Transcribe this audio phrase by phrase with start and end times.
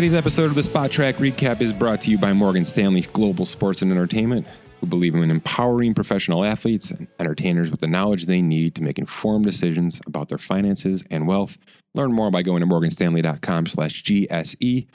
[0.00, 3.82] Today's episode of the Spotrac Recap is brought to you by Morgan Stanley Global Sports
[3.82, 4.46] and Entertainment,
[4.80, 8.98] who believe in empowering professional athletes and entertainers with the knowledge they need to make
[8.98, 11.58] informed decisions about their finances and wealth.
[11.92, 14.86] Learn more by going to morganstanley.com slash GSE.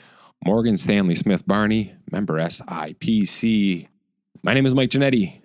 [0.44, 3.86] Morgan Stanley Smith Barney, member SIPC.
[4.42, 5.40] My name is Mike Ginnitti.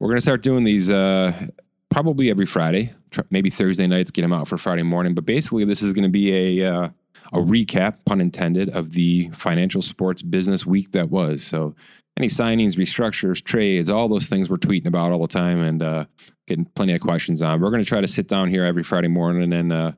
[0.00, 1.48] We're going to start doing these uh,
[1.90, 2.94] probably every Friday,
[3.28, 5.14] maybe Thursday nights, get them out for Friday morning.
[5.14, 6.88] But basically, this is going to be a, uh,
[7.32, 11.44] a recap, pun intended, of the financial sports business week that was.
[11.44, 11.74] So,
[12.16, 16.04] any signings, restructures, trades, all those things we're tweeting about all the time and uh,
[16.48, 17.60] getting plenty of questions on.
[17.60, 19.92] We're going to try to sit down here every Friday morning and uh,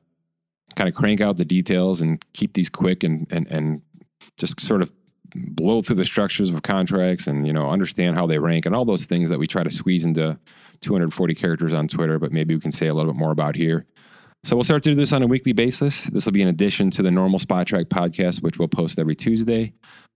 [0.75, 3.81] kind of crank out the details and keep these quick and, and, and
[4.37, 4.93] just sort of
[5.33, 8.85] blow through the structures of contracts and you know understand how they rank and all
[8.85, 10.37] those things that we try to squeeze into
[10.81, 13.85] 240 characters on Twitter, but maybe we can say a little bit more about here.
[14.43, 16.05] So we'll start to do this on a weekly basis.
[16.05, 19.73] This will be in addition to the normal Spotrac podcast, which we'll post every Tuesday.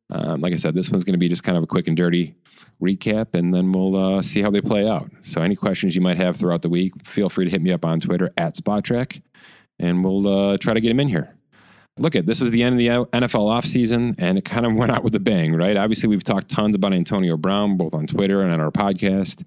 [0.10, 1.96] Um, like I said, this one's going to be just kind of a quick and
[1.96, 2.36] dirty
[2.82, 5.10] recap, and then we'll uh, see how they play out.
[5.22, 7.86] So any questions you might have throughout the week, feel free to hit me up
[7.86, 9.22] on Twitter at Spotrac,
[9.80, 11.36] and we'll uh, try to get them in here
[11.98, 12.88] look at this was the end of the
[13.18, 15.78] NFL offseason and it kind of went out with a bang, right?
[15.78, 19.44] Obviously, we've talked tons about Antonio Brown, both on Twitter and on our podcast.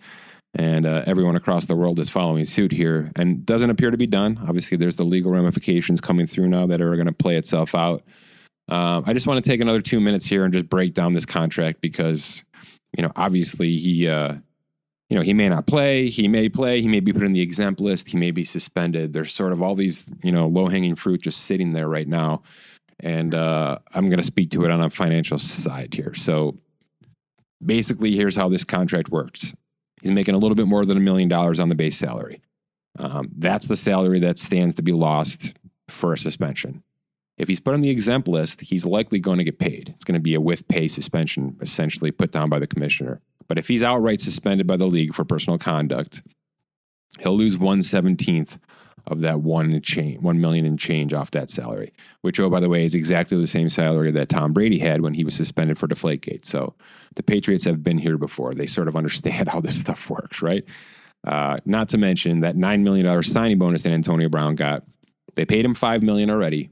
[0.55, 4.07] And uh, everyone across the world is following suit here and doesn't appear to be
[4.07, 4.39] done.
[4.47, 8.03] Obviously, there's the legal ramifications coming through now that are going to play itself out.
[8.69, 11.27] Um, I just want to take another two minutes here and just break down this
[11.27, 12.45] contract because,
[12.97, 14.35] you know, obviously he, uh,
[15.09, 17.41] you know, he may not play, he may play, he may be put in the
[17.41, 19.13] exempt list, he may be suspended.
[19.13, 22.43] There's sort of all these, you know, low hanging fruit just sitting there right now.
[23.01, 26.15] And uh, I'm going to speak to it on a financial side here.
[26.15, 26.59] So
[27.65, 29.55] basically, here's how this contract works
[30.03, 32.41] he's making a little bit more than a million dollars on the base salary.
[32.99, 35.55] Um, that's the salary that stands to be lost
[35.89, 36.83] for a suspension.
[37.37, 39.91] If he's put on the exempt list, he's likely going to get paid.
[39.95, 43.21] It's going to be a with pay suspension, essentially put down by the commissioner.
[43.47, 46.21] But if he's outright suspended by the league for personal conduct,
[47.21, 48.59] he'll lose one seventeenth
[49.11, 51.93] of that one change, one million in change off that salary.
[52.21, 55.15] Which, oh, by the way, is exactly the same salary that Tom Brady had when
[55.15, 56.45] he was suspended for Deflategate.
[56.45, 56.75] So
[57.17, 58.55] the Patriots have been here before.
[58.55, 60.65] They sort of understand how this stuff works, right?
[61.27, 64.85] Uh, not to mention that nine million dollar signing bonus that Antonio Brown got.
[65.35, 66.71] They paid him 5 million already,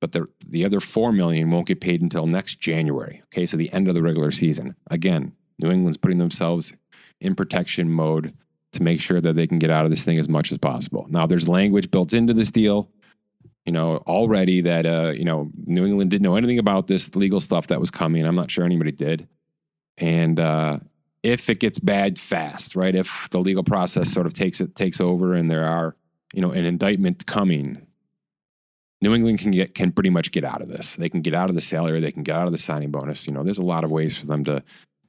[0.00, 3.22] but the the other 4 million won't get paid until next January.
[3.26, 4.76] Okay, so the end of the regular season.
[4.90, 6.74] Again, New England's putting themselves
[7.20, 8.34] in protection mode
[8.72, 11.06] to make sure that they can get out of this thing as much as possible.
[11.08, 12.90] Now, there's language built into this deal,
[13.66, 17.40] you know, already that, uh, you know, New England didn't know anything about this legal
[17.40, 18.24] stuff that was coming.
[18.24, 19.28] I'm not sure anybody did.
[19.98, 20.78] And uh,
[21.22, 22.94] if it gets bad fast, right?
[22.94, 25.96] If the legal process sort of takes it takes over and there are,
[26.32, 27.86] you know, an indictment coming,
[29.02, 30.96] New England can get can pretty much get out of this.
[30.96, 33.26] They can get out of the salary, they can get out of the signing bonus.
[33.26, 34.62] You know, there's a lot of ways for them to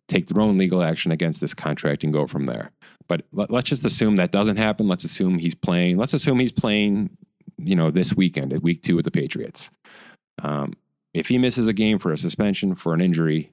[0.07, 2.71] take their own legal action against this contract and go from there.
[3.07, 4.87] But let, us just assume that doesn't happen.
[4.87, 5.97] Let's assume he's playing.
[5.97, 7.17] Let's assume he's playing,
[7.57, 9.69] you know, this weekend at week two with the Patriots.
[10.41, 10.73] Um,
[11.13, 13.51] if he misses a game for a suspension for an injury,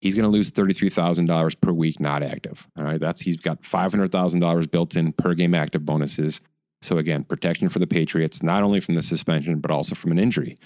[0.00, 2.66] he's going to lose thirty-three thousand dollars per week not active.
[2.76, 6.40] All right, that's he's got five hundred thousand dollars built in per game active bonuses.
[6.80, 10.18] So again, protection for the Patriots, not only from the suspension but also from an
[10.18, 10.56] injury,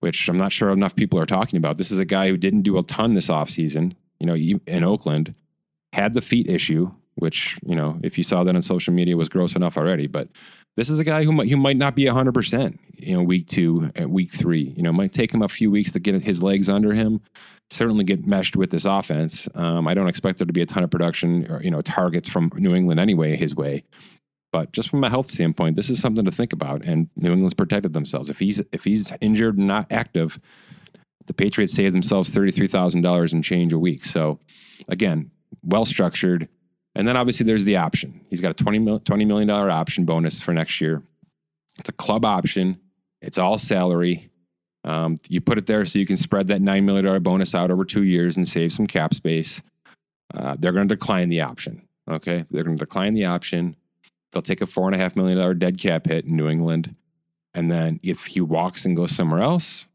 [0.00, 1.78] which I'm not sure enough people are talking about.
[1.78, 4.36] This is a guy who didn't do a ton this offseason you know,
[4.66, 5.34] in Oakland,
[5.92, 9.28] had the feet issue, which, you know, if you saw that on social media was
[9.28, 10.06] gross enough already.
[10.06, 10.28] But
[10.76, 13.90] this is a guy who might, who might not be 100%, you know, week two,
[13.94, 14.74] and week three.
[14.76, 17.20] You know, might take him a few weeks to get his legs under him,
[17.70, 19.48] certainly get meshed with this offense.
[19.54, 22.28] Um, I don't expect there to be a ton of production or, you know, targets
[22.28, 23.84] from New England anyway, his way.
[24.52, 26.84] But just from a health standpoint, this is something to think about.
[26.84, 28.28] And New England's protected themselves.
[28.28, 30.38] If he's if he's injured and not active,
[31.26, 34.04] the Patriots saved themselves $33,000 in change a week.
[34.04, 34.38] So,
[34.88, 35.30] again,
[35.62, 36.48] well structured.
[36.94, 38.20] And then obviously there's the option.
[38.28, 41.02] He's got a $20, $20 million option bonus for next year.
[41.78, 42.78] It's a club option,
[43.20, 44.30] it's all salary.
[44.84, 47.84] Um, you put it there so you can spread that $9 million bonus out over
[47.84, 49.62] two years and save some cap space.
[50.34, 51.86] Uh, they're going to decline the option.
[52.10, 52.44] Okay.
[52.50, 53.76] They're going to decline the option.
[54.32, 56.96] They'll take a $4.5 million dead cap hit in New England.
[57.54, 59.86] And then if he walks and goes somewhere else,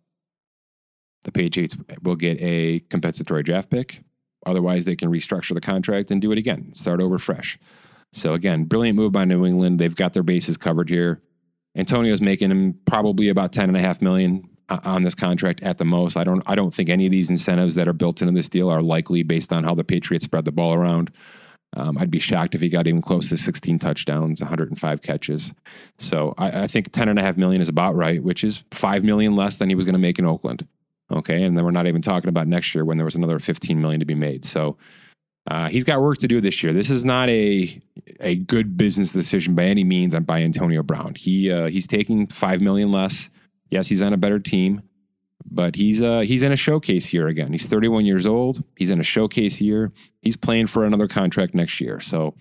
[1.24, 4.02] the Patriots will get a compensatory draft pick.
[4.48, 7.60] Otherwise, they can restructure the contract and do it again, start over fresh.
[8.14, 9.80] So again, brilliant move by New England.
[9.80, 11.22] They've got their bases covered here.
[11.76, 15.86] Antonio's making him probably about ten and a half million on this contract at the
[15.86, 16.18] most.
[16.18, 18.70] I don't I don't think any of these incentives that are built into this deal
[18.70, 21.12] are likely based on how the Patriots spread the ball around.
[21.76, 25.54] Um, I'd be shocked if he got even close to 16 touchdowns, 105 catches.
[25.98, 29.04] So I, I think 10 and a half million is about right, which is five
[29.04, 30.66] million less than he was going to make in Oakland.
[31.12, 33.81] Okay, and then we're not even talking about next year when there was another 15
[33.81, 34.44] million to be made.
[34.44, 34.77] So
[35.48, 36.74] uh, he's got work to do this year.
[36.74, 37.81] This is not a
[38.19, 41.13] a good business decision by any means by Antonio Brown.
[41.15, 43.30] He uh, he's taking five million less.
[43.69, 44.81] Yes, he's on a better team,
[45.50, 47.53] but he's uh, he's in a showcase year again.
[47.53, 48.63] He's 31 years old.
[48.75, 49.94] He's in a showcase year.
[50.21, 52.01] He's playing for another contract next year.
[52.01, 52.36] So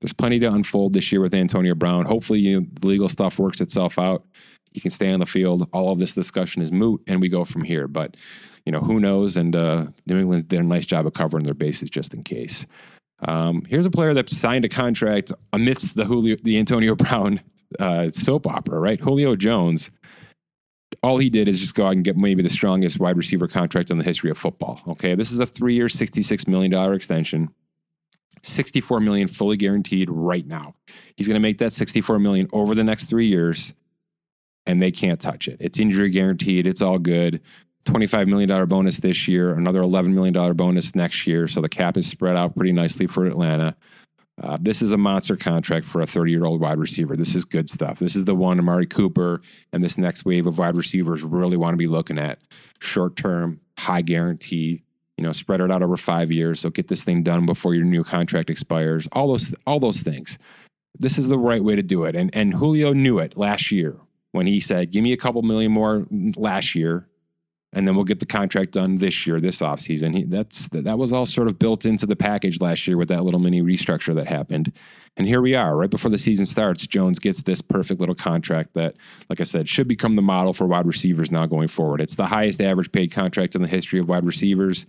[0.00, 2.04] there's plenty to unfold this year with Antonio Brown.
[2.04, 4.24] Hopefully, you know, the legal stuff works itself out.
[4.72, 5.68] He can stay on the field.
[5.72, 7.86] All of this discussion is moot, and we go from here.
[7.88, 8.16] But
[8.64, 9.36] you know, who knows?
[9.36, 12.66] And uh, New England did a nice job of covering their bases just in case.
[13.20, 17.40] Um, here's a player that signed a contract amidst the Julio, the Antonio Brown
[17.78, 19.00] uh, soap opera, right?
[19.00, 19.90] Julio Jones.
[21.02, 23.90] All he did is just go out and get maybe the strongest wide receiver contract
[23.90, 24.80] in the history of football.
[24.86, 27.48] Okay, this is a three-year, sixty-six million dollar extension.
[28.44, 30.74] 64 million fully guaranteed right now.
[31.16, 33.72] He's going to make that 64 million over the next 3 years
[34.66, 35.56] and they can't touch it.
[35.60, 37.40] It's injury guaranteed, it's all good.
[37.84, 41.48] $25 million bonus this year, another $11 million bonus next year.
[41.48, 43.74] So the cap is spread out pretty nicely for Atlanta.
[44.40, 47.16] Uh, this is a monster contract for a 30 year old wide receiver.
[47.16, 47.98] This is good stuff.
[47.98, 49.42] This is the one Amari Cooper
[49.72, 52.38] and this next wave of wide receivers really want to be looking at.
[52.80, 54.82] Short term, high guarantee,
[55.18, 56.60] you know, spread it out over five years.
[56.60, 59.06] So get this thing done before your new contract expires.
[59.12, 60.38] All those, all those things.
[60.98, 62.16] This is the right way to do it.
[62.16, 63.96] And, and Julio knew it last year
[64.32, 66.06] when he said, Give me a couple million more
[66.36, 67.08] last year
[67.74, 70.28] and then we'll get the contract done this year, this offseason.
[70.28, 73.40] That's that was all sort of built into the package last year with that little
[73.40, 74.76] mini restructure that happened.
[75.16, 76.86] And here we are, right before the season starts.
[76.86, 78.96] Jones gets this perfect little contract that,
[79.30, 82.00] like I said, should become the model for wide receivers now going forward.
[82.00, 84.84] It's the highest average paid contract in the history of wide receivers.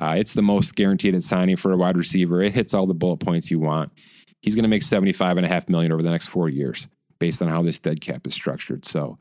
[0.00, 2.42] Uh, it's the most guaranteed at signing for a wide receiver.
[2.42, 3.92] It hits all the bullet points you want.
[4.40, 6.88] He's going to make seventy-five and a half million over the next four years,
[7.18, 8.84] based on how this dead cap is structured.
[8.84, 9.18] So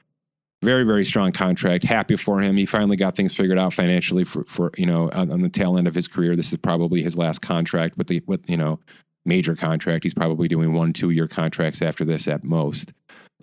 [0.64, 1.84] very very strong contract.
[1.84, 2.56] Happy for him.
[2.56, 5.78] He finally got things figured out financially for, for you know on, on, the tail
[5.78, 6.36] end of his career.
[6.36, 8.80] This is probably his last contract with the with you know
[9.26, 10.04] major contract.
[10.04, 12.94] He's probably doing one two year contracts after this at most.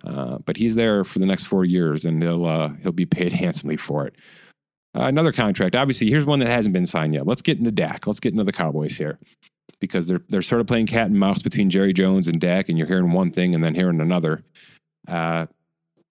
[0.03, 3.31] Uh, but he's there for the next four years and he'll uh, he'll be paid
[3.33, 4.15] handsomely for it.
[4.95, 5.75] Uh, another contract.
[5.75, 7.27] Obviously here's one that hasn't been signed yet.
[7.27, 8.07] Let's get into Dak.
[8.07, 9.19] Let's get into the Cowboys here
[9.81, 12.77] because they're they're sort of playing cat and mouse between Jerry Jones and Dak and
[12.77, 14.43] you're hearing one thing and then hearing another
[15.07, 15.47] uh,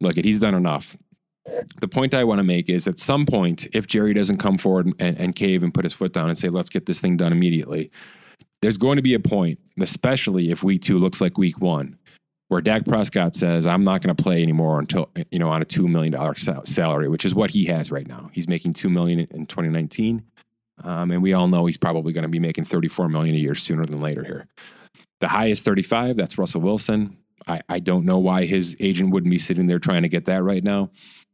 [0.00, 0.96] look, he's done enough.
[1.80, 4.92] The point I want to make is at some point, if Jerry doesn't come forward
[4.98, 7.32] and, and cave and put his foot down and say, let's get this thing done
[7.32, 7.90] immediately,
[8.62, 11.98] there's going to be a point, especially if week two looks like week one,
[12.48, 15.64] where Dak Prescott says, I'm not going to play anymore until, you know, on a
[15.64, 16.14] $2 million
[16.66, 18.30] salary, which is what he has right now.
[18.32, 20.22] He's making $2 million in 2019.
[20.82, 23.54] Um, and we all know he's probably going to be making 34 million a year
[23.54, 24.46] sooner than later here.
[25.20, 27.18] The highest 35, that's Russell Wilson.
[27.46, 30.42] I, I don't know why his agent wouldn't be sitting there trying to get that
[30.42, 30.90] right now.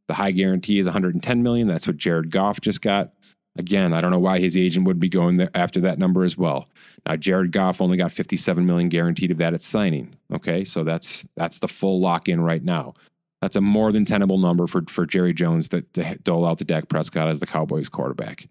[0.09, 1.67] The high guarantee is 110 million.
[1.67, 3.13] That's what Jared Goff just got.
[3.59, 6.37] Again, I don't know why his agent would be going there after that number as
[6.37, 6.69] well.
[7.07, 10.15] Now, Jared Goff only got 57 million guaranteed of that at signing.
[10.33, 12.95] Okay, so that's that's the full lock in right now.
[13.41, 16.65] That's a more than tenable number for for Jerry Jones to, to dole out to
[16.65, 18.47] Dak Prescott as the Cowboys quarterback.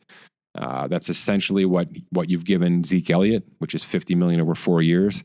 [0.55, 4.81] Uh, that's essentially what what you've given Zeke Elliott, which is 50 million over four
[4.81, 5.23] years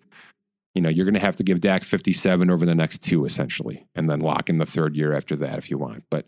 [0.74, 3.86] you know, you're going to have to give Dak 57 over the next two, essentially,
[3.94, 6.04] and then lock in the third year after that if you want.
[6.10, 6.26] But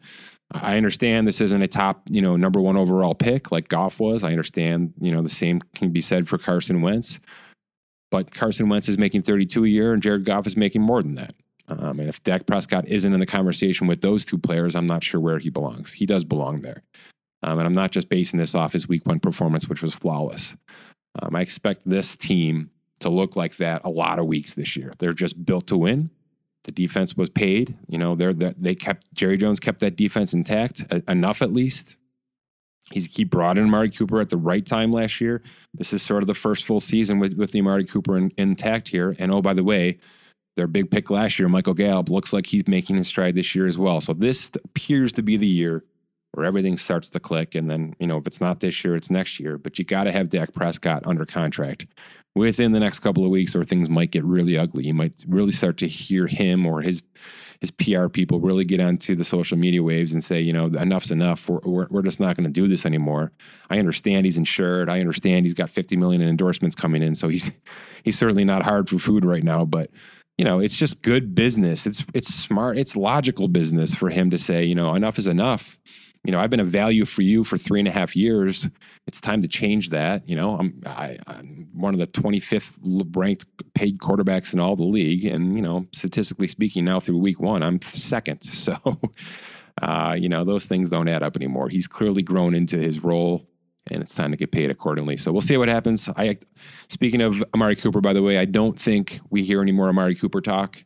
[0.50, 4.24] I understand this isn't a top, you know, number one overall pick like Goff was.
[4.24, 7.20] I understand, you know, the same can be said for Carson Wentz.
[8.10, 11.14] But Carson Wentz is making 32 a year and Jared Goff is making more than
[11.14, 11.34] that.
[11.68, 15.04] Um, and if Dak Prescott isn't in the conversation with those two players, I'm not
[15.04, 15.92] sure where he belongs.
[15.92, 16.82] He does belong there.
[17.42, 20.56] Um, and I'm not just basing this off his week one performance, which was flawless.
[21.20, 22.70] Um, I expect this team
[23.00, 24.92] to look like that a lot of weeks this year.
[24.98, 26.10] They're just built to win.
[26.64, 27.76] The defense was paid.
[27.88, 31.96] You know, they're, they're they kept Jerry Jones kept that defense intact enough at least.
[32.92, 35.42] He's he brought in Amari Cooper at the right time last year.
[35.74, 38.88] This is sort of the first full season with with the Amari Cooper in, intact
[38.88, 39.16] here.
[39.18, 39.98] And oh, by the way,
[40.56, 43.66] their big pick last year, Michael Gallup, looks like he's making his stride this year
[43.66, 44.00] as well.
[44.00, 45.84] So this appears to be the year
[46.32, 47.54] where everything starts to click.
[47.54, 49.58] And then, you know, if it's not this year, it's next year.
[49.58, 51.86] But you got to have Dak Prescott under contract
[52.34, 54.86] within the next couple of weeks, or things might get really ugly.
[54.86, 57.02] You might really start to hear him or his
[57.60, 61.12] his PR people really get onto the social media waves and say, you know, enough's
[61.12, 61.48] enough.
[61.48, 63.30] We're, we're, we're just not going to do this anymore.
[63.70, 64.88] I understand he's insured.
[64.88, 67.14] I understand he's got 50 million in endorsements coming in.
[67.14, 67.52] So he's,
[68.02, 69.90] he's certainly not hard for food right now, but
[70.36, 71.86] you know, it's just good business.
[71.86, 72.78] It's, it's smart.
[72.78, 75.78] It's logical business for him to say, you know, enough is enough
[76.24, 78.68] you know, I've been a value for you for three and a half years.
[79.06, 80.28] It's time to change that.
[80.28, 82.78] You know, I'm, I, i am one of the 25th
[83.16, 85.24] ranked paid quarterbacks in all the league.
[85.24, 88.42] And, you know, statistically speaking, now through week one, I'm second.
[88.52, 89.00] So,
[89.80, 91.68] Uh, you know, those things don't add up anymore.
[91.68, 93.48] He's clearly grown into his role
[93.90, 95.16] and it's time to get paid accordingly.
[95.16, 96.08] So we'll see what happens.
[96.16, 96.38] I
[96.88, 100.14] speaking of Amari Cooper, by the way, I don't think we hear any more Amari
[100.14, 100.84] Cooper talk.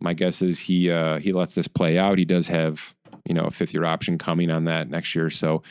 [0.00, 2.18] My guess is he uh, he lets this play out.
[2.18, 2.94] He does have
[3.26, 5.62] you know a fifth year option coming on that next year, so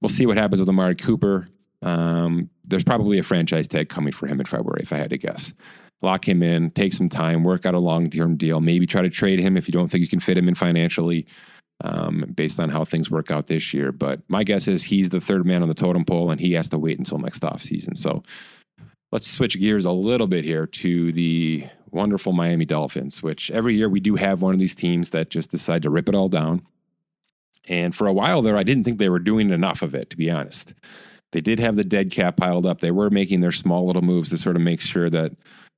[0.00, 1.48] we'll see what happens with Amari Cooper.
[1.82, 5.18] Um, there's probably a franchise tag coming for him in February, if I had to
[5.18, 5.54] guess.
[6.02, 9.10] Lock him in, take some time, work out a long term deal, maybe try to
[9.10, 11.26] trade him if you don't think you can fit him in financially
[11.82, 13.92] um, based on how things work out this year.
[13.92, 16.68] But my guess is he's the third man on the totem pole and he has
[16.70, 17.96] to wait until next offseason.
[17.96, 18.22] So
[19.12, 23.88] let's switch gears a little bit here to the wonderful Miami Dolphins, which every year
[23.88, 26.62] we do have one of these teams that just decide to rip it all down.
[27.68, 30.16] And for a while there, I didn't think they were doing enough of it, to
[30.16, 30.74] be honest.
[31.32, 32.80] They did have the dead cap piled up.
[32.80, 35.32] They were making their small little moves to sort of make sure that,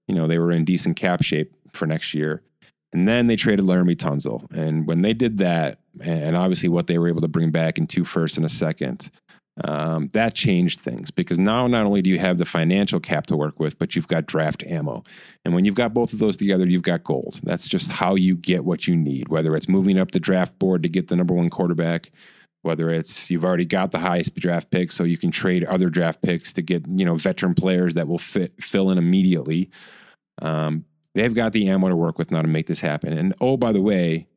[0.09, 2.43] you know, they were in decent cap shape for next year.
[2.93, 4.51] And then they traded Laremy Tunsil.
[4.53, 7.87] And when they did that, and obviously what they were able to bring back in
[7.87, 9.11] two firsts and a second,
[9.65, 13.37] um, that changed things because now not only do you have the financial cap to
[13.37, 15.03] work with, but you've got draft ammo.
[15.45, 17.41] And when you've got both of those together, you've got gold.
[17.43, 20.83] That's just how you get what you need, whether it's moving up the draft board
[20.85, 22.11] to get the number one quarterback,
[22.63, 26.23] whether it's you've already got the highest draft pick, so you can trade other draft
[26.23, 29.71] picks to get, you know, veteran players that will fit fill in immediately.
[30.41, 33.13] Um, they've got the ammo to work with now to make this happen.
[33.13, 34.29] And oh, by the way,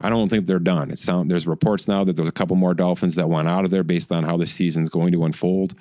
[0.00, 0.90] I don't think they're done.
[0.90, 3.70] It's sound, there's reports now that there's a couple more Dolphins that went out of
[3.70, 5.74] there based on how the season's going to unfold.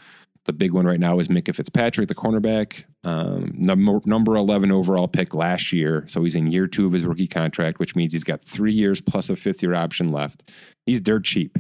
[0.46, 5.08] The big one right now is Minkah Fitzpatrick, the cornerback, um, number, number 11 overall
[5.08, 6.06] pick last year.
[6.08, 9.02] So he's in year two of his rookie contract, which means he's got three years
[9.02, 10.50] plus a fifth year option left.
[10.86, 11.58] He's dirt cheap.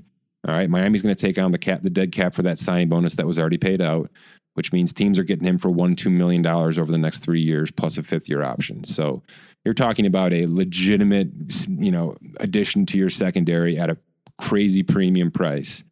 [0.47, 0.69] All right.
[0.69, 3.27] Miami's going to take on the cap, the dead cap for that signing bonus that
[3.27, 4.09] was already paid out,
[4.53, 7.69] which means teams are getting him for one, $2 million over the next three years
[7.71, 8.85] plus a fifth year option.
[8.85, 9.21] So
[9.65, 11.29] you're talking about a legitimate,
[11.67, 13.97] you know, addition to your secondary at a
[14.37, 15.83] crazy premium price.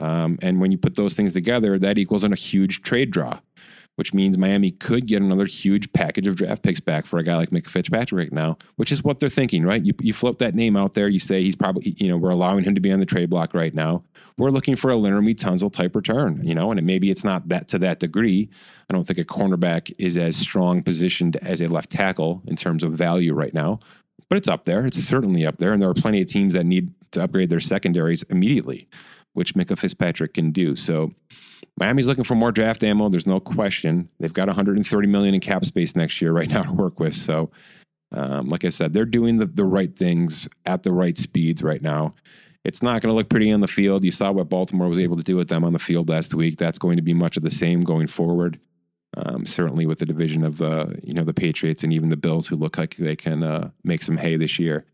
[0.00, 3.40] Um, and when you put those things together, that equals a huge trade draw,
[3.98, 7.34] which means Miami could get another huge package of draft picks back for a guy
[7.34, 9.84] like Mick Fitzpatrick now, which is what they're thinking, right?
[9.84, 11.08] You, you float that name out there.
[11.08, 13.54] You say he's probably, you know, we're allowing him to be on the trade block
[13.54, 14.04] right now.
[14.36, 17.66] We're looking for a Laremy Tunsil type return, you know, and maybe it's not that
[17.68, 18.48] to that degree.
[18.88, 22.84] I don't think a cornerback is as strong positioned as a left tackle in terms
[22.84, 23.80] of value right now,
[24.28, 24.86] but it's up there.
[24.86, 25.72] It's certainly up there.
[25.72, 28.88] And there are plenty of teams that need to upgrade their secondaries immediately,
[29.32, 30.76] which Minkah Fitzpatrick can do.
[30.76, 31.12] So
[31.78, 33.08] Miami's looking for more draft ammo.
[33.08, 34.08] There's no question.
[34.18, 37.14] They've got 130 million in cap space next year right now to work with.
[37.14, 37.50] So,
[38.12, 41.82] um, like I said, they're doing the, the right things at the right speeds right
[41.82, 42.14] now.
[42.64, 44.04] It's not going to look pretty on the field.
[44.04, 46.58] You saw what Baltimore was able to do with them on the field last week.
[46.58, 48.58] That's going to be much of the same going forward.
[49.16, 52.46] Um, certainly with the division of the you know the Patriots and even the Bills,
[52.46, 54.84] who look like they can uh, make some hay this year.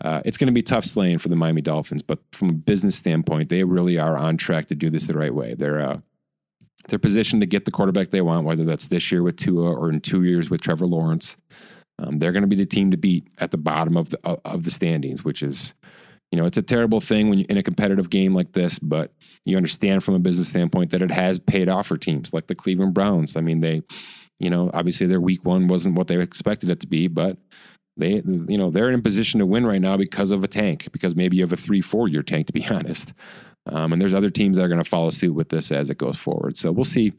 [0.00, 2.96] Uh, it's going to be tough slaying for the Miami Dolphins, but from a business
[2.96, 5.54] standpoint, they really are on track to do this the right way.
[5.54, 6.00] They're uh,
[6.88, 9.90] they're positioned to get the quarterback they want, whether that's this year with Tua or
[9.90, 11.36] in two years with Trevor Lawrence.
[11.98, 14.64] Um, they're going to be the team to beat at the bottom of the of
[14.64, 15.74] the standings, which is
[16.32, 19.12] you know, it's a terrible thing when you're in a competitive game like this, but
[19.44, 22.54] you understand from a business standpoint that it has paid off for teams like the
[22.54, 23.36] Cleveland Browns.
[23.36, 23.82] I mean, they,
[24.40, 27.38] you know, obviously their week one wasn't what they expected it to be, but
[27.96, 30.88] they, you know, they're in a position to win right now because of a tank,
[30.92, 33.12] because maybe you have a three, four year tank, to be honest.
[33.66, 35.98] Um, and there's other teams that are going to follow suit with this as it
[35.98, 36.56] goes forward.
[36.56, 37.12] So we'll see.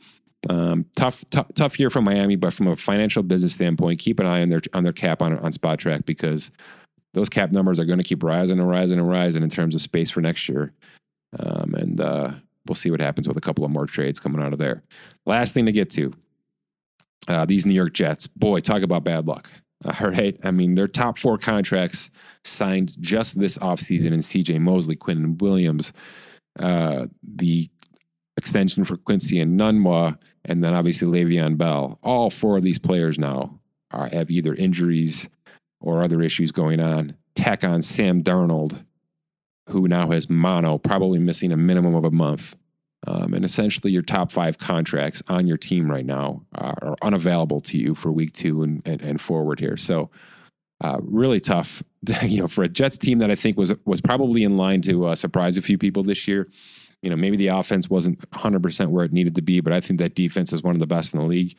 [0.49, 4.27] Um, tough, tough, tough year for Miami, but from a financial business standpoint, keep an
[4.27, 6.51] eye on their on their cap on on Spotrac because
[7.15, 9.81] those cap numbers are going to keep rising and rising and rising in terms of
[9.81, 10.71] space for next year.
[11.39, 12.31] Um, and uh,
[12.67, 14.83] we'll see what happens with a couple of more trades coming out of there.
[15.25, 16.13] Last thing to get to
[17.27, 18.27] uh, these New York Jets.
[18.27, 19.49] Boy, talk about bad luck.
[19.99, 20.37] All right.
[20.43, 22.09] I mean, their top four contracts
[22.43, 25.93] signed just this offseason in CJ Mosley, Quinn Williams,
[26.59, 27.69] uh, the
[28.37, 31.99] extension for Quincy Enunwa, and then obviously Le'Veon Bell.
[32.01, 33.59] All four of these players now
[33.91, 35.29] are, have either injuries
[35.79, 37.15] or other issues going on.
[37.35, 38.83] Tack on Sam Darnold,
[39.69, 42.55] who now has mono, probably missing a minimum of a month.
[43.05, 47.77] Um, and essentially, your top five contracts on your team right now are unavailable to
[47.77, 49.77] you for week two and, and, and forward here.
[49.77, 50.09] So,
[50.83, 51.83] uh, really tough,
[52.23, 55.07] you know, for a Jets team that I think was was probably in line to
[55.07, 56.49] uh, surprise a few people this year.
[57.03, 59.99] You know, maybe the offense wasn't 100% where it needed to be, but I think
[59.99, 61.55] that defense is one of the best in the league.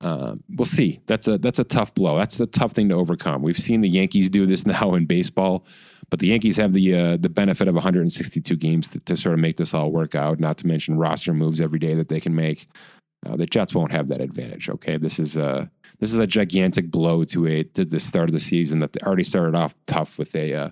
[0.00, 1.00] Uh, we'll see.
[1.06, 2.16] That's a that's a tough blow.
[2.16, 3.42] That's a tough thing to overcome.
[3.42, 5.64] We've seen the Yankees do this now in baseball,
[6.10, 9.40] but the Yankees have the uh, the benefit of 162 games to, to, sort of
[9.40, 10.40] make this all work out.
[10.40, 12.66] Not to mention roster moves every day that they can make.
[13.24, 14.68] Uh, the Jets won't have that advantage.
[14.68, 18.34] Okay, this is a this is a gigantic blow to a to the start of
[18.34, 20.70] the season that they already started off tough with a uh,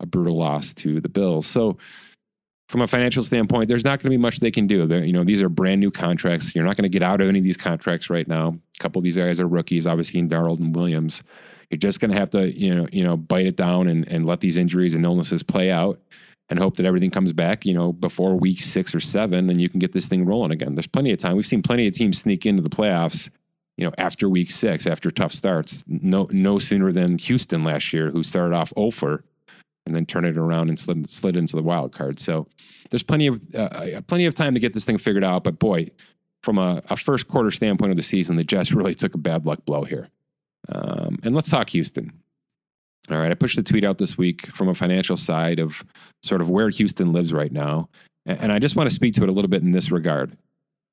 [0.00, 1.46] a brutal loss to the Bills.
[1.46, 1.76] So,
[2.68, 4.86] from a financial standpoint, there's not going to be much they can do.
[4.86, 6.54] They're, you know, these are brand new contracts.
[6.54, 8.58] You're not going to get out of any of these contracts right now.
[8.78, 11.22] A couple of these guys are rookies, obviously, in Darnold and Williams.
[11.70, 14.24] You're just going to have to, you know, you know, bite it down and, and
[14.24, 16.00] let these injuries and illnesses play out
[16.48, 19.68] and hope that everything comes back, you know, before week six or seven, and you
[19.68, 20.74] can get this thing rolling again.
[20.74, 21.36] There's plenty of time.
[21.36, 23.28] We've seen plenty of teams sneak into the playoffs,
[23.76, 25.84] you know, after week six, after tough starts.
[25.86, 29.24] No, no sooner than Houston last year, who started off over
[29.84, 32.18] and then turned it around and slid, slid into the wild card.
[32.18, 32.46] So
[32.90, 35.44] there's plenty of uh, uh, plenty of time to get this thing figured out.
[35.44, 35.90] But boy,
[36.42, 39.46] from a, a, first quarter standpoint of the season, the Jets really took a bad
[39.46, 40.08] luck blow here.
[40.68, 42.12] Um, and let's talk Houston.
[43.10, 45.84] All right, I pushed a tweet out this week from a financial side of
[46.22, 47.88] sort of where Houston lives right now.
[48.26, 50.36] And I just want to speak to it a little bit in this regard.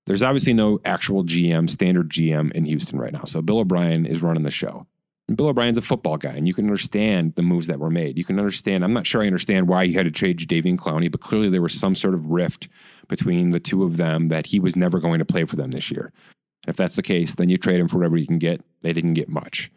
[0.05, 3.23] There's obviously no actual GM, standard GM in Houston right now.
[3.25, 4.87] So Bill O'Brien is running the show.
[5.27, 8.15] And Bill O'Brien's a football guy, and you can understand the moves that were made.
[8.15, 11.11] You can understand, I'm not sure I understand why he had to trade Jadeveon Clowney,
[11.11, 12.69] but clearly there was some sort of rift
[13.07, 15.89] between the two of them that he was never going to play for them this
[15.89, 16.13] year.
[16.67, 18.61] If that's the case, then you trade him for whatever you can get.
[18.81, 19.71] They didn't get much.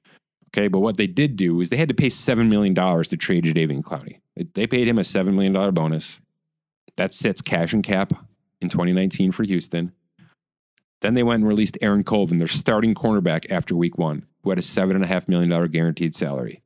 [0.48, 3.44] Okay, but what they did do is they had to pay $7 million to trade
[3.44, 4.20] Jadeveon Clowney.
[4.54, 6.20] They paid him a $7 million bonus.
[6.96, 8.12] That sets cash and cap
[8.60, 9.92] in 2019 for Houston.
[11.00, 14.58] Then they went and released Aaron Colvin, their starting cornerback after week one, who had
[14.58, 16.62] a $7.5 million guaranteed salary.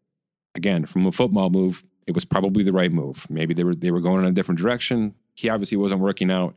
[0.54, 3.26] Again, from a football move, it was probably the right move.
[3.28, 5.14] Maybe they were, they were going in a different direction.
[5.34, 6.54] He obviously wasn't working out.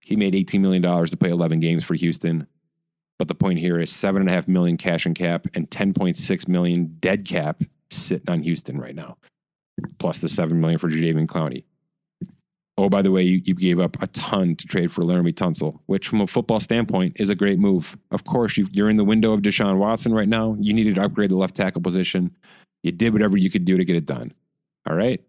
[0.00, 2.46] He made $18 million to play 11 games for Houston.
[3.18, 6.48] But the point here is seven and a half million cash and cap and 10.6
[6.48, 9.16] million dead cap sitting on Houston right now,
[9.98, 11.64] plus the seven million for Jadeveon Clowney.
[12.78, 15.78] Oh, by the way, you, you, gave up a ton to trade for Laremy Tunsil,
[15.86, 17.98] which from a football standpoint is a great move.
[18.10, 20.56] Of course, you, you're in the window of Deshaun Watson right now.
[20.58, 22.34] You needed to upgrade the left tackle position.
[22.82, 24.32] You did whatever you could do to get it done.
[24.88, 25.22] All right.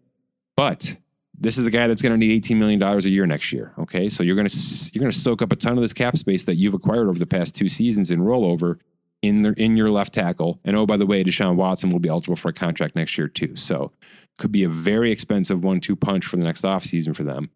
[0.56, 0.96] But
[1.38, 3.72] this is a guy that's going to need $18 million a year next year.
[3.78, 4.08] Okay.
[4.08, 6.44] So you're going to, you're going to soak up a ton of this cap space
[6.44, 8.78] that you've acquired over the past two seasons in rollover
[9.22, 10.60] in the, in your left tackle.
[10.64, 13.28] And oh, by the way, Deshaun Watson will be eligible for a contract next year
[13.28, 13.56] too.
[13.56, 13.90] So
[14.38, 17.50] could be a very expensive one, two punch for the next offseason for them.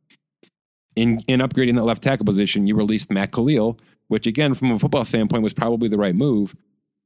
[0.97, 4.79] In, in upgrading that left tackle position, you released Matt Kalil, which again, from a
[4.79, 6.57] football standpoint, was probably the right move.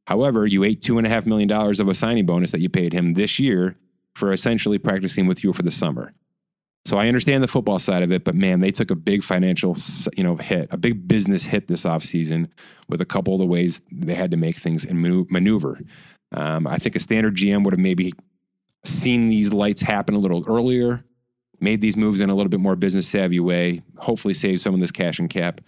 [0.07, 2.69] However, you ate two and a half million dollars of a signing bonus that you
[2.69, 3.77] paid him this year
[4.15, 6.13] for essentially practicing with you for the summer.
[6.85, 9.77] So I understand the football side of it, but man, they took a big financial,
[10.17, 12.49] you know, hit, a big business hit this offseason
[12.89, 15.79] with a couple of the ways they had to make things and maneuver.
[16.33, 18.13] Um, I think a standard GM would have maybe
[18.85, 21.05] seen these lights happen a little earlier,
[21.61, 24.81] made these moves in a little bit more business savvy way, hopefully save some of
[24.81, 25.61] this cash and cap.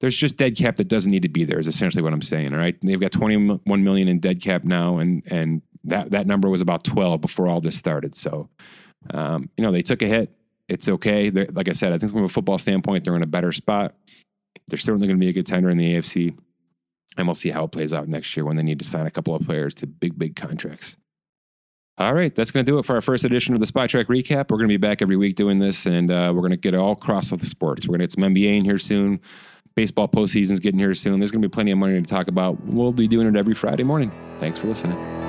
[0.00, 1.58] There's just dead cap that doesn't need to be there.
[1.58, 2.52] Is essentially what I'm saying.
[2.52, 6.48] All right, they've got 21 million in dead cap now, and and that that number
[6.48, 8.16] was about 12 before all this started.
[8.16, 8.48] So,
[9.14, 10.34] um, you know, they took a hit
[10.72, 11.30] it's okay.
[11.30, 13.94] They're, like I said, I think from a football standpoint, they're in a better spot.
[14.68, 16.36] They're certainly going to be a good contender in the AFC.
[17.16, 19.10] And we'll see how it plays out next year when they need to sign a
[19.10, 20.96] couple of players to big, big contracts.
[21.98, 24.50] All right, that's going to do it for our first edition of the Spotrac Recap.
[24.50, 26.74] We're going to be back every week doing this, and uh, we're going to get
[26.74, 27.86] all across with the sports.
[27.86, 29.20] We're going to get some NBA in here soon.
[29.74, 31.20] Baseball postseason's getting here soon.
[31.20, 32.62] There's going to be plenty of money to talk about.
[32.64, 34.10] We'll be doing it every Friday morning.
[34.38, 35.21] Thanks for listening.